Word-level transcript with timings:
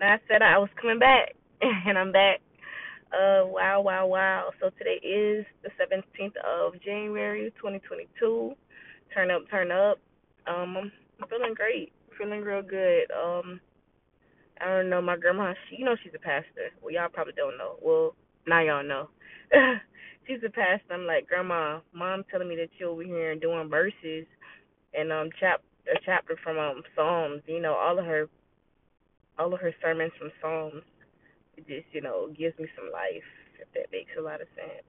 I 0.00 0.18
said 0.28 0.42
I 0.42 0.58
was 0.58 0.70
coming 0.80 0.98
back, 0.98 1.34
and 1.62 1.98
I'm 1.98 2.12
back. 2.12 2.40
Uh, 3.12 3.46
wow, 3.46 3.80
wow, 3.80 4.06
wow. 4.06 4.50
So 4.60 4.70
today 4.78 5.00
is 5.06 5.46
the 5.62 5.70
17th 5.80 6.36
of 6.44 6.80
January, 6.82 7.52
2022. 7.56 8.52
Turn 9.14 9.30
up, 9.30 9.42
turn 9.50 9.72
up. 9.72 9.98
Um, 10.46 10.76
I'm 11.20 11.28
feeling 11.28 11.54
great, 11.54 11.92
feeling 12.18 12.42
real 12.42 12.62
good. 12.62 13.10
Um, 13.12 13.60
I 14.60 14.66
don't 14.66 14.90
know, 14.90 15.02
my 15.02 15.16
grandma, 15.16 15.54
she, 15.70 15.76
you 15.78 15.84
know, 15.84 15.96
she's 16.02 16.12
a 16.14 16.18
pastor. 16.18 16.70
Well, 16.82 16.92
y'all 16.94 17.08
probably 17.12 17.34
don't 17.36 17.58
know. 17.58 17.76
Well, 17.82 18.14
now 18.46 18.60
y'all 18.62 18.84
know. 18.84 19.08
she's 20.26 20.40
a 20.46 20.50
pastor. 20.50 20.94
I'm 20.94 21.06
like, 21.06 21.28
Grandma, 21.28 21.80
Mom 21.94 22.24
telling 22.30 22.48
me 22.48 22.56
that 22.56 22.70
you're 22.78 22.90
over 22.90 23.02
here 23.04 23.32
and 23.32 23.40
doing 23.40 23.68
verses 23.68 24.26
and 24.94 25.12
um 25.12 25.30
chap 25.40 25.62
a 25.88 25.98
chapter 26.04 26.36
from 26.42 26.58
um 26.58 26.82
Psalms. 26.96 27.42
You 27.46 27.60
know, 27.60 27.74
all 27.74 27.98
of 27.98 28.04
her 28.06 28.28
all 29.38 29.54
of 29.54 29.60
her 29.60 29.74
sermons 29.82 30.12
from 30.18 30.30
Psalms. 30.40 30.82
It 31.56 31.66
just 31.66 31.86
you 31.92 32.00
know 32.00 32.28
gives 32.28 32.58
me 32.58 32.66
some 32.76 32.90
life. 32.92 33.24
If 33.60 33.68
that 33.74 33.92
makes 33.92 34.10
a 34.18 34.22
lot 34.22 34.40
of 34.40 34.48
sense. 34.54 34.86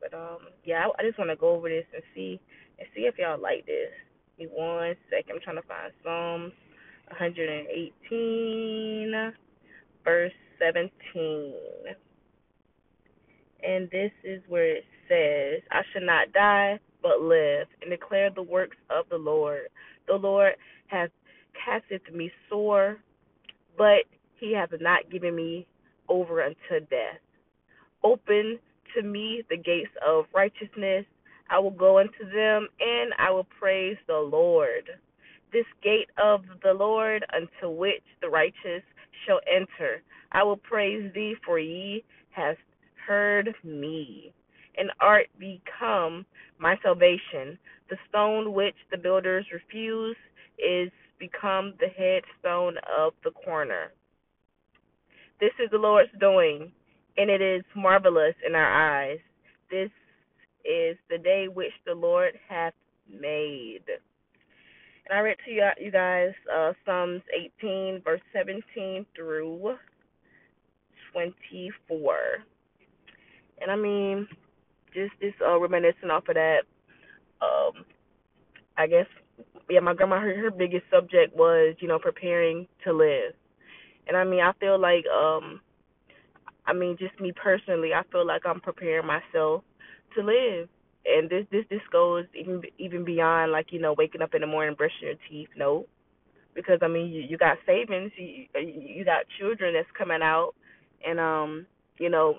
But 0.00 0.14
um 0.14 0.38
yeah, 0.64 0.86
I, 0.86 1.02
I 1.02 1.06
just 1.06 1.18
want 1.18 1.30
to 1.30 1.36
go 1.36 1.50
over 1.50 1.68
this 1.68 1.84
and 1.94 2.02
see 2.14 2.40
and 2.78 2.88
see 2.94 3.02
if 3.02 3.18
y'all 3.18 3.40
like 3.40 3.66
this. 3.66 3.90
Give 4.38 4.50
me 4.50 4.56
one 4.56 4.94
second. 5.10 5.36
I'm 5.36 5.42
trying 5.42 5.56
to 5.56 5.68
find 5.68 5.92
Psalms 6.02 6.52
118 7.08 9.34
verse 10.04 10.32
17. 10.58 11.54
And 13.62 13.90
this 13.90 14.10
is 14.24 14.42
where 14.48 14.76
it 14.76 14.84
says, 15.08 15.62
I 15.70 15.82
should 15.92 16.04
not 16.04 16.32
die, 16.32 16.78
but 17.02 17.20
live, 17.20 17.66
and 17.82 17.90
declare 17.90 18.30
the 18.30 18.42
works 18.42 18.76
of 18.90 19.06
the 19.10 19.16
Lord. 19.16 19.68
The 20.06 20.14
Lord 20.14 20.54
hath 20.86 21.10
casteth 21.64 22.14
me 22.14 22.30
sore, 22.48 22.98
but 23.80 24.04
he 24.38 24.52
has 24.52 24.68
not 24.78 25.10
given 25.10 25.34
me 25.34 25.66
over 26.10 26.42
unto 26.42 26.84
death. 26.90 27.16
Open 28.04 28.58
to 28.94 29.02
me 29.02 29.42
the 29.48 29.56
gates 29.56 29.88
of 30.06 30.26
righteousness. 30.34 31.06
I 31.48 31.58
will 31.60 31.70
go 31.70 31.96
into 31.98 32.26
them, 32.30 32.68
and 32.78 33.14
I 33.18 33.30
will 33.30 33.46
praise 33.58 33.96
the 34.06 34.18
Lord. 34.18 34.84
This 35.50 35.64
gate 35.82 36.10
of 36.22 36.42
the 36.62 36.74
Lord 36.74 37.24
unto 37.34 37.74
which 37.74 38.02
the 38.20 38.28
righteous 38.28 38.82
shall 39.26 39.40
enter. 39.50 40.02
I 40.32 40.42
will 40.42 40.58
praise 40.58 41.10
thee, 41.14 41.36
for 41.46 41.58
ye 41.58 42.04
hast 42.32 42.58
heard 43.06 43.54
me, 43.64 44.34
and 44.76 44.90
art 45.00 45.28
become 45.38 46.26
my 46.58 46.76
salvation. 46.82 47.58
The 47.88 47.96
stone 48.10 48.52
which 48.52 48.76
the 48.90 48.98
builders 48.98 49.46
refused 49.50 50.18
is 50.58 50.90
become 51.20 51.74
the 51.78 51.86
headstone 51.86 52.74
of 52.98 53.12
the 53.22 53.30
corner. 53.30 53.92
This 55.38 55.52
is 55.62 55.70
the 55.70 55.78
Lord's 55.78 56.10
doing, 56.18 56.72
and 57.16 57.30
it 57.30 57.40
is 57.40 57.62
marvelous 57.76 58.34
in 58.46 58.54
our 58.54 59.02
eyes. 59.02 59.18
This 59.70 59.90
is 60.64 60.96
the 61.08 61.18
day 61.18 61.46
which 61.52 61.72
the 61.86 61.94
Lord 61.94 62.32
hath 62.48 62.74
made. 63.08 63.84
And 65.08 65.18
I 65.18 65.20
read 65.20 65.36
to 65.44 65.50
you, 65.50 65.90
guys 65.90 66.32
uh, 66.54 66.72
Psalms 66.84 67.22
18, 67.62 68.02
verse 68.04 68.20
17 68.32 69.06
through 69.14 69.76
24. 71.12 72.16
And 73.60 73.70
I 73.70 73.76
mean, 73.76 74.26
just 74.94 75.12
this 75.20 75.34
uh, 75.46 75.58
reminiscing 75.58 76.10
off 76.10 76.28
of 76.28 76.34
that. 76.34 76.62
Um, 77.42 77.84
I 78.76 78.86
guess 78.86 79.06
yeah, 79.68 79.80
my 79.80 79.94
grandma 79.94 80.20
her 80.20 80.36
her 80.36 80.50
biggest 80.50 80.84
subject 80.90 81.36
was 81.36 81.76
you 81.80 81.88
know 81.88 81.98
preparing 81.98 82.66
to 82.84 82.92
live, 82.92 83.34
and 84.06 84.16
I 84.16 84.24
mean 84.24 84.40
I 84.40 84.52
feel 84.60 84.78
like 84.78 85.04
um, 85.06 85.60
I 86.66 86.72
mean 86.72 86.96
just 86.98 87.18
me 87.20 87.32
personally 87.32 87.92
I 87.94 88.02
feel 88.10 88.26
like 88.26 88.42
I'm 88.46 88.60
preparing 88.60 89.06
myself 89.06 89.64
to 90.16 90.22
live, 90.22 90.68
and 91.06 91.28
this 91.30 91.46
this 91.50 91.64
this 91.70 91.82
goes 91.92 92.24
even 92.34 92.62
even 92.78 93.04
beyond 93.04 93.52
like 93.52 93.72
you 93.72 93.80
know 93.80 93.94
waking 93.96 94.22
up 94.22 94.34
in 94.34 94.40
the 94.40 94.46
morning 94.46 94.74
brushing 94.76 95.08
your 95.08 95.14
teeth. 95.28 95.48
No, 95.56 95.86
because 96.54 96.78
I 96.82 96.88
mean 96.88 97.12
you 97.12 97.22
you 97.22 97.38
got 97.38 97.58
savings, 97.66 98.12
you 98.16 98.46
you 98.54 99.04
got 99.04 99.26
children 99.38 99.74
that's 99.74 99.88
coming 99.96 100.22
out, 100.22 100.54
and 101.06 101.20
um 101.20 101.66
you 102.00 102.08
know, 102.08 102.34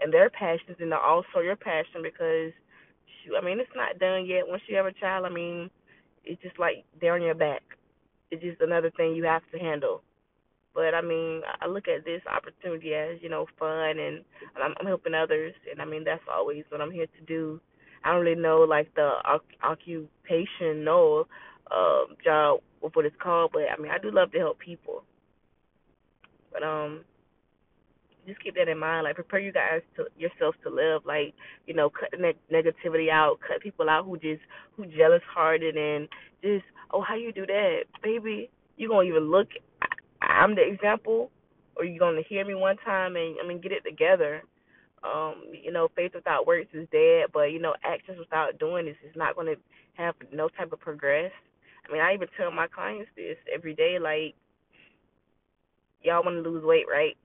and 0.00 0.12
their 0.12 0.30
passions 0.30 0.78
and 0.78 0.94
also 0.94 1.40
your 1.42 1.56
passion 1.56 2.00
because, 2.00 2.52
I 3.36 3.44
mean, 3.44 3.58
it's 3.58 3.68
not 3.74 3.98
done 3.98 4.24
yet. 4.24 4.46
Once 4.46 4.62
you 4.68 4.76
have 4.76 4.86
a 4.86 4.92
child, 4.92 5.26
I 5.26 5.30
mean, 5.30 5.68
it's 6.24 6.42
just 6.42 6.58
like 6.58 6.84
they're 7.00 7.14
on 7.14 7.22
your 7.22 7.34
back. 7.34 7.62
It's 8.30 8.42
just 8.42 8.60
another 8.60 8.90
thing 8.96 9.14
you 9.14 9.24
have 9.24 9.42
to 9.52 9.58
handle. 9.58 10.02
But 10.74 10.94
I 10.94 11.02
mean, 11.02 11.42
I 11.60 11.68
look 11.68 11.86
at 11.86 12.04
this 12.04 12.22
opportunity 12.26 12.94
as 12.94 13.18
you 13.22 13.28
know 13.28 13.46
fun, 13.58 13.98
and 13.98 14.24
I'm, 14.62 14.74
I'm 14.80 14.86
helping 14.86 15.14
others, 15.14 15.54
and 15.70 15.80
I 15.80 15.84
mean 15.84 16.04
that's 16.04 16.22
always 16.32 16.64
what 16.68 16.80
I'm 16.80 16.90
here 16.90 17.06
to 17.06 17.24
do. 17.26 17.60
I 18.04 18.12
don't 18.12 18.24
really 18.24 18.40
know 18.40 18.60
like 18.68 18.92
the 18.94 19.12
occupation, 19.62 20.84
no 20.84 21.26
uh, 21.70 22.04
job, 22.24 22.60
what 22.80 23.06
it's 23.06 23.16
called, 23.22 23.52
but 23.52 23.62
I 23.62 23.80
mean 23.80 23.92
I 23.92 23.98
do 23.98 24.10
love 24.10 24.32
to 24.32 24.38
help 24.38 24.58
people. 24.58 25.04
But 26.52 26.62
um, 26.62 27.04
just 28.26 28.42
keep 28.42 28.54
that 28.56 28.68
in 28.68 28.78
mind. 28.78 29.04
Like 29.04 29.14
prepare 29.14 29.40
you 29.40 29.52
guys 29.52 29.82
to 29.96 30.04
yourselves 30.16 30.56
to 30.64 30.70
live. 30.70 31.02
Like 31.04 31.34
you 31.66 31.74
know, 31.74 31.90
cut 31.90 32.10
the 32.10 32.18
ne- 32.18 32.52
negativity 32.52 33.10
out. 33.10 33.38
Cut 33.46 33.62
people 33.62 33.88
out 33.88 34.04
who 34.04 34.16
just 34.18 34.42
who 34.76 34.86
jealous 34.86 35.22
hearted 35.32 35.76
and 35.76 36.08
just 36.42 36.64
oh 36.92 37.02
how 37.02 37.16
you 37.16 37.32
do 37.32 37.46
that, 37.46 37.84
baby. 38.02 38.50
You 38.76 38.88
gonna 38.88 39.08
even 39.08 39.30
look? 39.30 39.48
I'm 40.22 40.54
the 40.54 40.62
example, 40.62 41.30
or 41.76 41.84
you 41.84 41.98
gonna 41.98 42.22
hear 42.28 42.44
me 42.44 42.54
one 42.54 42.76
time 42.84 43.16
and 43.16 43.36
I 43.42 43.46
mean 43.46 43.60
get 43.60 43.72
it 43.72 43.84
together. 43.84 44.42
Um, 45.04 45.42
you 45.52 45.70
know, 45.70 45.88
faith 45.94 46.12
without 46.14 46.46
works 46.46 46.68
is 46.72 46.88
dead, 46.90 47.26
but 47.32 47.52
you 47.52 47.60
know, 47.60 47.74
actions 47.84 48.18
without 48.18 48.58
doing 48.58 48.86
this 48.86 48.96
is 49.08 49.14
not 49.16 49.36
gonna 49.36 49.56
have 49.94 50.14
no 50.32 50.48
type 50.48 50.72
of 50.72 50.80
progress. 50.80 51.30
I 51.88 51.92
mean, 51.92 52.00
I 52.00 52.14
even 52.14 52.28
tell 52.36 52.50
my 52.50 52.66
clients 52.66 53.10
this 53.16 53.36
every 53.54 53.74
day, 53.74 53.98
like, 54.00 54.34
y'all 56.02 56.24
want 56.24 56.42
to 56.42 56.48
lose 56.48 56.64
weight, 56.64 56.86
right? 56.90 57.16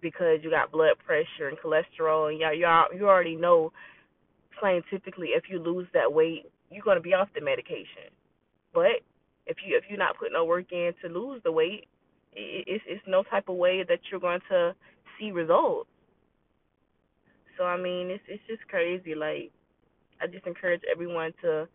Because 0.00 0.38
you 0.42 0.50
got 0.50 0.72
blood 0.72 0.94
pressure 1.04 1.48
and 1.48 1.58
cholesterol, 1.58 2.30
and 2.30 2.40
y'all 2.40 2.54
you 2.92 2.98
you 2.98 3.08
already 3.08 3.36
know 3.36 3.72
scientifically 4.60 5.28
if 5.28 5.44
you 5.50 5.58
lose 5.58 5.86
that 5.94 6.12
weight, 6.12 6.50
you're 6.70 6.84
gonna 6.84 7.00
be 7.00 7.14
off 7.14 7.28
the 7.34 7.40
medication. 7.40 8.10
But 8.72 9.02
if 9.46 9.58
you 9.66 9.76
if 9.76 9.84
you're 9.88 9.98
not 9.98 10.16
putting 10.18 10.34
no 10.34 10.44
work 10.44 10.72
in 10.72 10.92
to 11.02 11.08
lose 11.08 11.40
the 11.44 11.52
weight, 11.52 11.86
it's 12.32 12.84
it's 12.86 13.02
no 13.06 13.22
type 13.22 13.48
of 13.48 13.56
way 13.56 13.84
that 13.84 14.00
you're 14.10 14.20
going 14.20 14.40
to 14.50 14.74
see 15.18 15.30
results. 15.30 15.88
So 17.56 17.64
I 17.64 17.76
mean, 17.80 18.10
it's 18.10 18.24
it's 18.28 18.42
just 18.48 18.66
crazy. 18.68 19.14
Like 19.14 19.50
I 20.20 20.26
just 20.26 20.46
encourage 20.46 20.82
everyone 20.90 21.32
to 21.42 21.68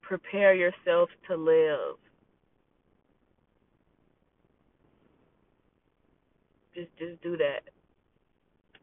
prepare 0.00 0.54
yourself 0.54 1.08
to 1.28 1.36
live. 1.36 1.96
Just 6.74 6.88
just 6.98 7.22
do 7.22 7.36
that. 7.36 7.62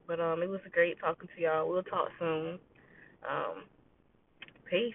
But 0.08 0.20
um, 0.20 0.42
it 0.42 0.50
was 0.50 0.62
great 0.72 1.00
talking 1.00 1.30
to 1.36 1.42
y'all. 1.42 1.70
We'll 1.70 1.84
talk 1.84 2.10
soon. 2.20 2.60
Um, 3.30 3.66
peace. 4.70 4.94